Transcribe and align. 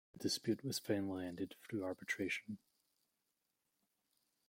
The 0.13 0.17
dispute 0.17 0.63
was 0.63 0.79
finally 0.79 1.27
ended 1.27 1.53
through 1.61 1.83
arbitration. 1.83 2.57